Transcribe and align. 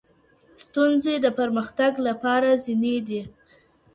ستونزي 0.63 1.15
د 1.21 1.27
پرمختګ 1.39 1.91
لپاره 2.07 2.49
زینې 2.63 2.95
دي. 3.07 3.21